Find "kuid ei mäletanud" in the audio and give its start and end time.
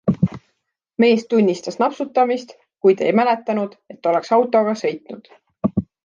2.85-3.75